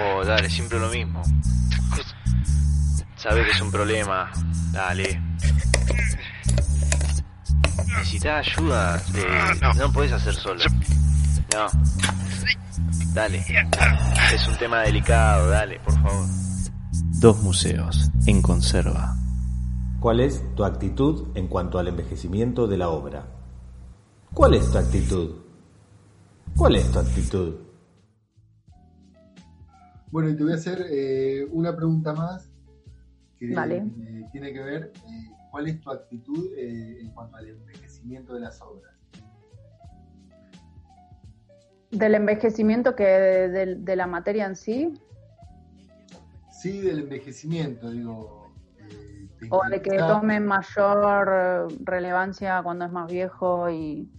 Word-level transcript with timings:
Oh, 0.00 0.24
dale, 0.24 0.48
siempre 0.48 0.78
lo 0.78 0.88
mismo. 0.88 1.22
Sabes 3.16 3.44
que 3.44 3.52
es 3.52 3.60
un 3.60 3.70
problema. 3.70 4.30
Dale. 4.72 5.20
Necesitas 7.86 8.46
ayuda. 8.46 9.02
Eh, 9.14 9.60
no 9.76 9.92
puedes 9.92 10.12
hacer 10.12 10.34
solo. 10.34 10.64
No. 11.54 11.66
Dale. 13.12 13.44
Es 14.32 14.48
un 14.48 14.56
tema 14.56 14.80
delicado, 14.82 15.50
dale, 15.50 15.80
por 15.80 15.94
favor. 15.94 16.26
Dos 17.20 17.42
museos 17.42 18.10
en 18.26 18.40
conserva. 18.40 19.16
¿Cuál 20.00 20.20
es 20.20 20.42
tu 20.54 20.64
actitud 20.64 21.28
en 21.34 21.48
cuanto 21.48 21.78
al 21.78 21.88
envejecimiento 21.88 22.66
de 22.66 22.78
la 22.78 22.88
obra? 22.88 23.26
¿Cuál 24.32 24.54
es 24.54 24.70
tu 24.70 24.78
actitud? 24.78 25.30
¿Cuál 26.56 26.76
es 26.76 26.90
tu 26.90 26.98
actitud? 27.00 27.54
Bueno, 30.10 30.28
y 30.28 30.36
te 30.36 30.42
voy 30.42 30.52
a 30.52 30.56
hacer 30.56 30.86
eh, 30.90 31.46
una 31.52 31.74
pregunta 31.76 32.12
más 32.12 32.50
que 33.38 33.54
Vale. 33.54 33.76
eh, 33.78 34.26
tiene 34.32 34.52
que 34.52 34.60
ver 34.60 34.92
eh, 35.08 35.30
cuál 35.50 35.68
es 35.68 35.80
tu 35.80 35.90
actitud 35.90 36.52
eh, 36.56 37.00
en 37.00 37.10
cuanto 37.12 37.36
al 37.36 37.48
envejecimiento 37.48 38.34
de 38.34 38.40
las 38.40 38.60
obras. 38.60 38.94
Del 41.90 42.14
envejecimiento 42.14 42.94
que 42.94 43.04
de, 43.04 43.76
de 43.76 43.96
la 43.96 44.06
materia 44.06 44.46
en 44.46 44.56
sí, 44.56 44.92
Sí, 46.52 46.78
del 46.80 46.98
envejecimiento, 47.00 47.90
digo. 47.90 48.52
eh, 48.78 49.28
¿te 49.38 49.46
o 49.50 49.62
de 49.70 49.80
que 49.80 49.96
tome 49.96 50.40
mayor 50.40 51.68
relevancia 51.84 52.60
cuando 52.62 52.84
es 52.84 52.92
más 52.92 53.10
viejo 53.10 53.70
y, 53.70 54.10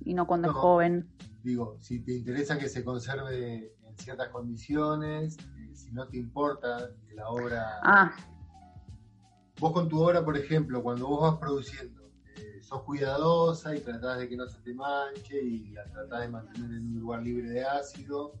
y 0.00 0.14
no 0.14 0.26
cuando 0.26 0.48
es 0.48 0.54
joven. 0.54 1.06
Digo, 1.44 1.76
si 1.80 2.00
te 2.00 2.12
interesa 2.14 2.58
que 2.58 2.68
se 2.70 2.82
conserve 2.82 3.74
en 3.92 3.98
ciertas 3.98 4.28
condiciones, 4.28 5.36
eh, 5.38 5.70
si 5.74 5.92
no 5.92 6.08
te 6.08 6.16
importa 6.16 6.90
la 7.14 7.28
obra... 7.28 7.80
Ah, 7.82 8.12
Vos 9.60 9.72
con 9.72 9.88
tu 9.88 10.02
obra, 10.02 10.24
por 10.24 10.36
ejemplo, 10.36 10.82
cuando 10.82 11.06
vos 11.06 11.20
vas 11.20 11.38
produciendo, 11.38 12.10
eh, 12.36 12.60
sos 12.62 12.82
cuidadosa 12.82 13.76
y 13.76 13.80
tratás 13.80 14.18
de 14.18 14.28
que 14.28 14.36
no 14.36 14.48
se 14.48 14.58
te 14.60 14.74
manche 14.74 15.40
y 15.40 15.70
la 15.70 15.84
tratás 15.84 16.22
de 16.22 16.28
mantener 16.28 16.70
en 16.70 16.86
un 16.88 16.98
lugar 16.98 17.22
libre 17.22 17.48
de 17.48 17.64
ácido, 17.64 18.32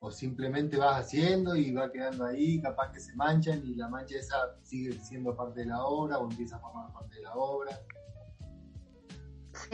o 0.00 0.10
simplemente 0.10 0.76
vas 0.76 1.00
haciendo 1.00 1.54
y 1.54 1.72
va 1.72 1.92
quedando 1.92 2.24
ahí, 2.24 2.60
capaz 2.60 2.90
que 2.90 2.98
se 2.98 3.14
manchan 3.14 3.62
y 3.64 3.76
la 3.76 3.88
mancha 3.88 4.16
esa 4.16 4.56
sigue 4.64 4.92
siendo 4.94 5.36
parte 5.36 5.60
de 5.60 5.66
la 5.66 5.84
obra 5.84 6.18
o 6.18 6.28
empieza 6.28 6.56
a 6.56 6.58
formar 6.58 6.92
parte 6.92 7.14
de 7.16 7.22
la 7.22 7.34
obra. 7.34 7.70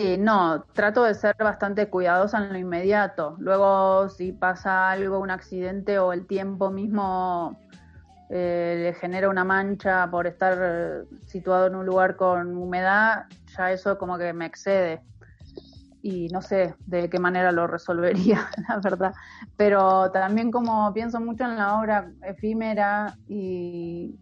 Sí, 0.01 0.17
no, 0.19 0.65
trato 0.73 1.05
de 1.05 1.15
ser 1.15 1.37
bastante 1.39 1.89
cuidadosa 1.89 2.39
en 2.39 2.53
lo 2.53 2.59
inmediato. 2.59 3.37
Luego, 3.39 4.09
si 4.09 4.33
pasa 4.33 4.91
algo, 4.91 5.19
un 5.19 5.31
accidente 5.31 5.99
o 5.99 6.13
el 6.13 6.27
tiempo 6.27 6.71
mismo 6.71 7.57
eh, 8.31 8.77
le 8.83 8.95
genera 8.95 9.29
una 9.29 9.45
mancha 9.45 10.11
por 10.11 10.27
estar 10.27 11.05
situado 11.27 11.67
en 11.67 11.75
un 11.75 11.87
lugar 11.87 12.17
con 12.17 12.57
humedad, 12.57 13.27
ya 13.57 13.73
eso 13.73 13.99
como 13.99 14.17
que 14.17 14.33
me 14.33 14.47
excede. 14.47 15.03
Y 16.03 16.29
no 16.29 16.41
sé 16.41 16.75
de 16.87 17.11
qué 17.11 17.19
manera 17.19 17.53
lo 17.53 17.67
resolvería, 17.67 18.49
la 18.69 18.79
verdad. 18.79 19.15
Pero 19.57 20.11
también 20.13 20.51
como 20.51 20.93
pienso 20.95 21.21
mucho 21.21 21.45
en 21.45 21.57
la 21.57 21.79
obra 21.79 22.11
efímera 22.23 23.15
y, 23.29 24.19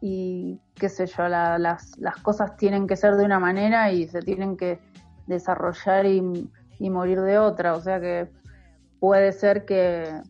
y 0.00 0.60
qué 0.74 0.88
sé 0.88 1.06
yo, 1.06 1.28
la- 1.28 1.58
las, 1.58 1.98
las 1.98 2.16
cosas 2.22 2.56
tienen 2.56 2.86
que 2.86 2.96
ser 2.96 3.16
de 3.16 3.24
una 3.24 3.38
manera 3.38 3.92
y 3.92 4.08
se 4.08 4.20
tienen 4.20 4.56
que 4.56 4.80
desarrollar 5.26 6.06
y, 6.06 6.50
y 6.78 6.90
morir 6.90 7.20
de 7.20 7.38
otra. 7.38 7.74
O 7.74 7.80
sea 7.80 8.00
que 8.00 8.28
puede 8.98 9.32
ser 9.32 9.64
que, 9.64 10.20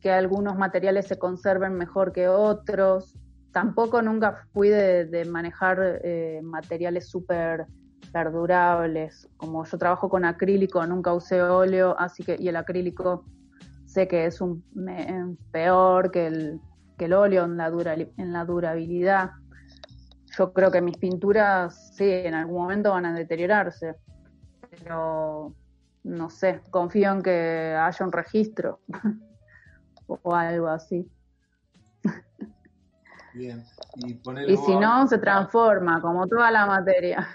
que 0.00 0.10
algunos 0.10 0.56
materiales 0.56 1.06
se 1.06 1.18
conserven 1.18 1.74
mejor 1.74 2.12
que 2.12 2.28
otros. 2.28 3.14
Tampoco 3.52 4.00
nunca 4.00 4.46
fui 4.52 4.70
de, 4.70 5.04
de 5.04 5.24
manejar 5.26 6.00
eh, 6.02 6.40
materiales 6.42 7.08
súper 7.08 7.66
perdurables. 8.12 9.28
Como 9.36 9.64
yo 9.64 9.78
trabajo 9.78 10.08
con 10.08 10.24
acrílico, 10.24 10.84
nunca 10.86 11.12
usé 11.12 11.42
óleo, 11.42 11.94
así 11.98 12.22
que, 12.24 12.36
y 12.38 12.48
el 12.48 12.56
acrílico 12.56 13.24
sé 13.84 14.08
que 14.08 14.24
es 14.24 14.40
un 14.40 14.64
peor 15.50 16.10
que 16.10 16.26
el, 16.26 16.60
que 16.96 17.06
el 17.06 17.12
óleo 17.12 17.44
en 17.44 17.56
la, 17.56 17.70
dura, 17.70 17.94
en 17.94 18.32
la 18.32 18.44
durabilidad. 18.44 19.30
Yo 20.36 20.52
creo 20.52 20.70
que 20.70 20.80
mis 20.80 20.96
pinturas, 20.96 21.94
sí, 21.94 22.08
en 22.08 22.34
algún 22.34 22.62
momento 22.62 22.90
van 22.90 23.06
a 23.06 23.14
deteriorarse, 23.14 23.96
pero 24.70 25.54
no 26.04 26.30
sé, 26.30 26.60
confío 26.70 27.12
en 27.12 27.22
que 27.22 27.76
haya 27.78 28.04
un 28.04 28.12
registro 28.12 28.80
o 30.06 30.34
algo 30.34 30.68
así. 30.68 31.10
Bien. 33.34 33.64
Y, 33.96 34.20
Y 34.52 34.56
si 34.56 34.76
no, 34.76 35.06
se 35.06 35.18
transforma, 35.18 36.00
como 36.00 36.26
toda 36.26 36.50
la 36.50 36.66
materia. 36.66 37.26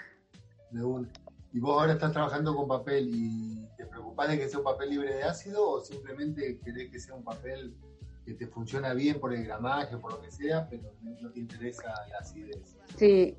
de 0.70 0.84
una. 0.84 1.08
Y 1.52 1.60
vos 1.60 1.80
ahora 1.80 1.94
estás 1.94 2.12
trabajando 2.12 2.54
con 2.54 2.68
papel 2.68 3.08
y 3.12 3.66
te 3.76 3.86
preocupás 3.86 4.28
de 4.28 4.38
que 4.38 4.48
sea 4.48 4.58
un 4.58 4.64
papel 4.64 4.90
libre 4.90 5.14
de 5.14 5.24
ácido 5.24 5.68
o 5.68 5.80
simplemente 5.80 6.60
querés 6.60 6.90
que 6.90 7.00
sea 7.00 7.14
un 7.14 7.24
papel 7.24 7.74
que 8.28 8.34
te 8.34 8.46
funciona 8.46 8.92
bien 8.92 9.18
por 9.18 9.32
el 9.32 9.44
gramaje, 9.44 9.96
por 9.96 10.12
lo 10.12 10.20
que 10.20 10.30
sea, 10.30 10.68
pero 10.68 10.92
no 11.22 11.30
te 11.30 11.40
interesa 11.40 11.94
la 12.10 12.18
acidez. 12.18 12.76
Sí, 12.96 13.34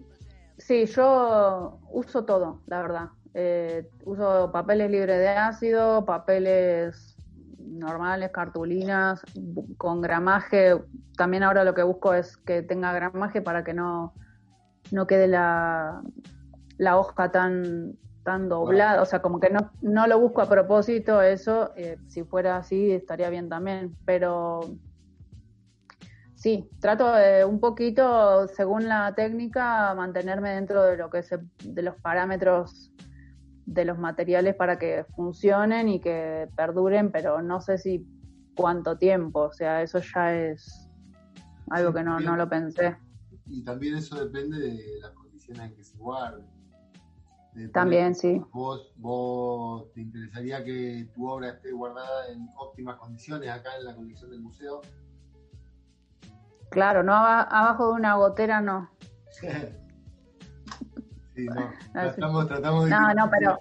sí, 0.57 0.85
yo 0.87 1.79
uso 1.91 2.25
todo, 2.25 2.61
la 2.65 2.81
verdad. 2.81 3.09
Eh, 3.35 3.87
uso 4.03 4.51
papeles 4.51 4.89
libres 4.89 5.19
de 5.19 5.29
ácido, 5.29 6.05
papeles 6.05 7.15
normales, 7.59 8.31
cartulinas, 8.31 9.21
con 9.77 10.01
gramaje. 10.01 10.75
También 11.15 11.43
ahora 11.43 11.63
lo 11.63 11.75
que 11.75 11.83
busco 11.83 12.15
es 12.15 12.37
que 12.37 12.63
tenga 12.63 12.91
gramaje 12.91 13.43
para 13.43 13.63
que 13.63 13.75
no, 13.75 14.15
no 14.91 15.05
quede 15.05 15.27
la, 15.27 16.01
la 16.79 16.97
hoja 16.97 17.29
tan, 17.29 17.95
tan 18.23 18.49
doblada. 18.49 19.01
O 19.01 19.05
sea, 19.05 19.21
como 19.21 19.39
que 19.39 19.49
no, 19.49 19.71
no 19.81 20.07
lo 20.07 20.19
busco 20.19 20.41
a 20.41 20.49
propósito 20.49 21.21
eso. 21.21 21.71
eh, 21.75 21.97
si 22.07 22.23
fuera 22.23 22.57
así 22.57 22.91
estaría 22.91 23.29
bien 23.29 23.49
también. 23.49 23.95
Pero 24.05 24.61
Sí, 26.39 26.69
trato 26.79 27.11
de 27.11 27.43
un 27.43 27.59
poquito, 27.59 28.47
según 28.47 28.87
la 28.87 29.13
técnica, 29.13 29.93
mantenerme 29.93 30.51
dentro 30.51 30.83
de 30.83 30.95
lo 30.95 31.09
que 31.09 31.21
se, 31.21 31.37
de 31.65 31.81
los 31.81 31.97
parámetros 31.97 32.93
de 33.65 33.83
los 33.83 33.99
materiales 33.99 34.55
para 34.55 34.79
que 34.79 35.05
funcionen 35.17 35.89
y 35.89 35.99
que 35.99 36.47
perduren, 36.55 37.11
pero 37.11 37.41
no 37.41 37.59
sé 37.59 37.77
si 37.77 38.07
cuánto 38.55 38.97
tiempo, 38.97 39.41
o 39.41 39.51
sea, 39.51 39.81
eso 39.81 39.99
ya 39.99 40.33
es 40.33 40.89
algo 41.71 41.91
Sí, 41.91 41.97
que 41.97 42.03
no, 42.05 42.21
no 42.21 42.37
lo 42.37 42.47
pensé. 42.47 42.95
Y 43.45 43.61
también 43.65 43.95
eso 43.95 44.25
depende 44.25 44.59
de 44.59 44.79
las 45.01 45.11
condiciones 45.11 45.71
en 45.71 45.75
que 45.75 45.83
se 45.83 45.97
guarde. 45.97 46.45
De 47.59 47.67
También, 47.67 48.15
sí. 48.15 48.41
Vos, 48.53 48.93
vos 48.95 49.91
te 49.93 49.99
interesaría 49.99 50.63
que 50.63 51.09
tu 51.13 51.27
obra 51.29 51.49
esté 51.49 51.73
guardada 51.73 52.29
en 52.31 52.47
óptimas 52.55 52.95
condiciones 52.97 53.49
acá 53.49 53.71
en 53.77 53.83
la 53.83 53.93
colección 53.95 54.31
del 54.31 54.39
museo. 54.39 54.79
Claro, 56.69 57.03
no 57.03 57.13
aba- 57.13 57.41
abajo 57.41 57.87
de 57.87 57.93
una 57.95 58.15
gotera 58.15 58.61
no. 58.61 58.89
Sí, 61.35 61.45
no. 61.47 61.71
Tratamos, 61.93 62.47
tratamos 62.47 62.85
de. 62.85 62.91
No, 62.91 63.13
no, 63.13 63.29
pero 63.29 63.59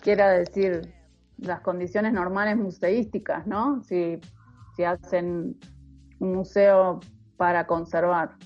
quiero 0.00 0.26
decir, 0.28 0.94
las 1.38 1.60
condiciones 1.60 2.12
normales 2.12 2.56
museísticas, 2.58 3.46
¿no? 3.46 3.82
Si, 3.84 4.20
si 4.76 4.84
hacen 4.84 5.58
un 6.20 6.34
museo 6.34 7.00
para 7.36 7.66
conservar. 7.66 8.36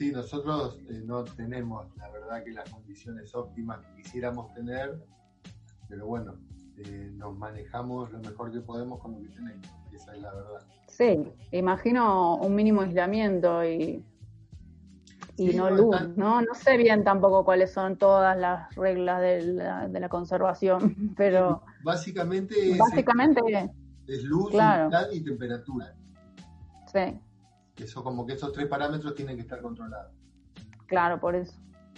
Sí, 0.00 0.10
nosotros 0.12 0.78
eh, 0.88 1.02
no 1.04 1.24
tenemos, 1.24 1.94
la 1.98 2.08
verdad, 2.08 2.42
que 2.42 2.52
las 2.52 2.70
condiciones 2.70 3.34
óptimas 3.34 3.80
que 3.80 4.02
quisiéramos 4.02 4.50
tener, 4.54 4.98
pero 5.90 6.06
bueno, 6.06 6.38
eh, 6.78 7.10
nos 7.16 7.36
manejamos 7.36 8.10
lo 8.10 8.18
mejor 8.20 8.50
que 8.50 8.60
podemos 8.60 8.98
con 8.98 9.12
lo 9.12 9.20
que 9.20 9.28
tenemos. 9.28 9.68
Esa 9.92 10.14
es 10.14 10.22
la 10.22 10.32
verdad. 10.32 10.66
Sí, 10.88 11.22
imagino 11.52 12.36
un 12.36 12.54
mínimo 12.54 12.80
aislamiento 12.80 13.62
y, 13.62 14.02
y 15.36 15.50
Sí, 15.50 15.54
no 15.54 15.68
luz, 15.68 15.94
¿no? 16.16 16.40
No 16.40 16.54
sé 16.54 16.78
bien 16.78 17.04
tampoco 17.04 17.44
cuáles 17.44 17.70
son 17.70 17.98
todas 17.98 18.38
las 18.38 18.74
reglas 18.76 19.20
de 19.20 19.42
la, 19.52 19.86
de 19.86 20.00
la 20.00 20.08
conservación, 20.08 21.12
pero 21.14 21.62
Básicamente 21.84 22.70
es, 22.70 22.78
básicamente 22.78 23.70
es 24.06 24.22
luz, 24.22 24.48
claro. 24.48 24.86
humedad 24.86 25.10
y 25.12 25.20
temperatura. 25.22 25.94
sí, 26.86 27.20
Eso 27.82 28.02
como 28.04 28.26
que 28.26 28.34
esos 28.34 28.52
tres 28.52 28.66
parámetros 28.68 29.14
tienen 29.14 29.36
que 29.36 29.42
estar 29.42 29.60
controlados. 29.60 30.12
claro, 30.86 31.18
por 31.20 31.34
eso. 31.34 31.54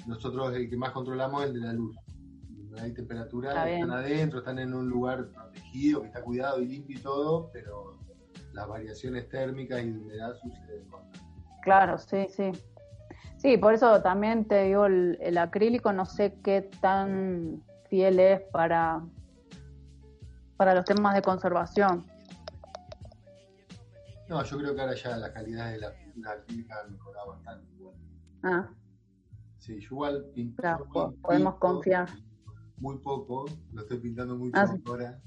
Nosotros 0.06 0.55
el 0.55 0.69
que 0.69 0.76
más 0.76 0.90
controlamos 0.93 1.43
es 1.44 1.50
el 1.50 1.61
de 1.61 1.67
la 1.67 1.73
luz. 1.73 1.96
Humedad 2.69 2.87
y 2.87 2.93
temperatura 2.94 3.49
Está 3.50 3.70
están 3.70 3.88
bien. 3.88 3.90
adentro, 3.90 4.38
están 4.40 4.58
en 4.58 4.75
un 4.75 4.88
lugar 4.88 5.26
protegido, 5.29 6.00
que 6.02 6.06
está 6.08 6.23
cuidado 6.23 6.61
y 6.61 6.67
limpio 6.67 6.99
y 6.99 7.02
todo, 7.02 7.50
pero 7.52 7.99
las 8.52 8.67
variaciones 8.69 9.29
térmicas 9.29 9.82
y 9.82 9.90
de 9.90 9.99
humedad 9.99 10.34
suceden. 10.34 10.84
con- 10.88 11.02
Claro, 11.62 11.99
sí, 11.99 12.26
sí. 12.31 12.50
Sí, 13.37 13.56
por 13.56 13.75
eso 13.75 14.00
también 14.02 14.44
te 14.46 14.64
digo, 14.64 14.87
el, 14.87 15.19
el 15.20 15.37
acrílico 15.38 15.93
no 15.93 16.05
sé 16.06 16.34
qué 16.44 16.70
tan 16.81 17.62
fiel 17.88 18.19
es 18.20 18.40
para, 18.52 19.02
para 20.56 20.75
los 20.75 20.84
temas 20.84 21.14
de 21.14 21.23
conservación. 21.23 22.05
No, 24.32 24.43
yo 24.43 24.56
creo 24.56 24.75
que 24.75 24.81
ahora 24.81 24.94
ya 24.94 25.14
la 25.19 25.31
calidad 25.31 25.73
de 25.73 25.79
la 25.79 25.93
pintura 25.94 26.31
acrílica 26.32 26.81
ha 26.81 26.88
mejorado 26.88 27.32
bastante. 27.32 27.70
igual. 27.75 27.94
Ah, 28.43 28.67
Sí, 29.58 29.75
yo 29.79 29.88
igual 29.90 30.25
pinto. 30.34 30.56
claro, 30.62 30.87
podemos 31.20 31.52
pinto 31.52 31.58
confiar. 31.58 32.08
Muy 32.79 32.96
poco, 33.00 33.44
lo 33.75 33.82
estoy 33.82 33.99
pintando 33.99 34.34
mucho 34.34 34.58
Ah, 34.58 34.67
sí. 34.67 34.82
ahora. 34.87 35.20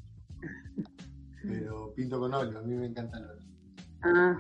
Pero 1.44 1.94
pinto 1.94 2.20
con 2.20 2.34
óleo, 2.34 2.58
a 2.58 2.64
mí 2.64 2.74
me 2.74 2.88
encanta 2.88 3.20
el 3.20 3.26
óleo. 3.26 3.46
Ah, 4.02 4.38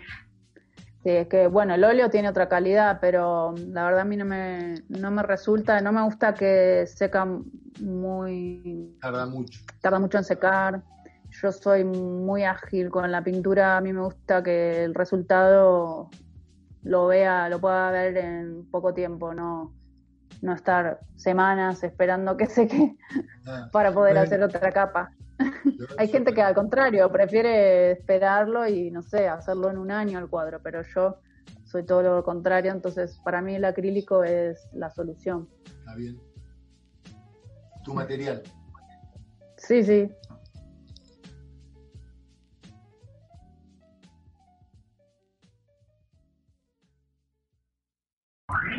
sí, 1.04 1.10
es 1.12 1.28
que, 1.28 1.46
bueno, 1.46 1.76
el 1.76 1.84
óleo 1.84 2.10
tiene 2.10 2.28
otra 2.30 2.50
calidad, 2.50 2.98
pero 3.00 3.54
la 3.68 3.84
verdad 3.86 4.00
a 4.02 4.06
mí 4.06 4.18
no 4.18 4.26
me, 4.26 4.82
no 4.90 5.12
me 5.12 5.22
resulta, 5.22 5.80
no 5.80 5.92
me 5.92 6.02
gusta 6.02 6.34
que 6.34 6.88
seca 6.88 7.24
muy, 7.82 8.98
Tarda 9.00 9.28
mucho. 9.28 9.60
tarda 9.80 10.00
mucho 10.00 10.18
en 10.18 10.24
secar. 10.24 10.82
Yo 11.42 11.52
soy 11.52 11.84
muy 11.84 12.44
ágil 12.44 12.90
con 12.90 13.12
la 13.12 13.24
pintura, 13.24 13.78
a 13.78 13.82
mí 13.82 13.92
me 13.92 14.02
gusta 14.02 14.42
que 14.42 14.84
el 14.84 14.94
resultado 14.96 16.10
lo 16.84 17.08
vea, 17.08 17.50
lo 17.50 17.60
pueda 17.60 17.92
ver 17.92 18.18
en 18.18 18.70
poco 18.72 18.94
tiempo, 18.94 19.34
no, 19.34 19.74
no 20.42 20.54
estar 20.54 21.00
semanas 21.16 21.84
esperando 21.84 22.38
que 22.38 22.46
seque 22.46 22.96
Ah, 23.48 23.70
para 23.72 23.92
poder 23.94 24.14
Bueno. 24.14 24.26
hacer 24.26 24.42
otra 24.44 24.72
capa. 24.72 25.12
Hay 25.98 26.08
gente 26.08 26.34
que 26.34 26.42
al 26.42 26.56
contrario 26.56 27.12
prefiere 27.12 27.92
esperarlo 27.92 28.68
y 28.68 28.90
no 28.90 29.04
sé, 29.04 29.28
hacerlo 29.28 29.70
en 29.70 29.78
un 29.78 29.92
año 29.92 30.20
el 30.20 30.30
cuadro, 30.30 30.62
pero 30.64 30.82
yo 30.84 31.18
soy 31.66 31.84
todo 31.86 32.02
lo 32.02 32.24
contrario, 32.24 32.72
entonces 32.72 33.20
para 33.24 33.42
mí 33.42 33.56
el 33.56 33.66
acrílico 33.66 34.24
es 34.24 34.68
la 34.74 34.90
solución. 34.90 35.50
Está 35.66 35.96
bien. 35.96 36.20
Tu 37.84 37.94
material. 37.94 38.42
Sí, 39.58 39.84
sí. 39.84 40.12